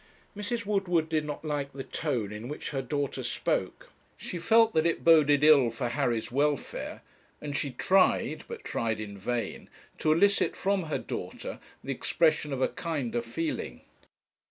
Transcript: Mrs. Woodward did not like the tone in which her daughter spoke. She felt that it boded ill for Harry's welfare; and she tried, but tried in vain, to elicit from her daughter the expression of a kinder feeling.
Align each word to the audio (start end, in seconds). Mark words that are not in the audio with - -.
Mrs. 0.35 0.65
Woodward 0.65 1.09
did 1.09 1.25
not 1.25 1.45
like 1.45 1.73
the 1.73 1.83
tone 1.83 2.33
in 2.33 2.47
which 2.47 2.71
her 2.71 2.81
daughter 2.81 3.21
spoke. 3.21 3.91
She 4.17 4.39
felt 4.39 4.73
that 4.73 4.87
it 4.87 5.03
boded 5.03 5.43
ill 5.43 5.69
for 5.69 5.89
Harry's 5.89 6.31
welfare; 6.31 7.03
and 7.39 7.55
she 7.55 7.69
tried, 7.69 8.43
but 8.47 8.63
tried 8.63 8.99
in 8.99 9.15
vain, 9.15 9.69
to 9.99 10.11
elicit 10.11 10.55
from 10.55 10.85
her 10.85 10.97
daughter 10.97 11.59
the 11.83 11.91
expression 11.93 12.51
of 12.51 12.63
a 12.63 12.67
kinder 12.67 13.21
feeling. 13.21 13.81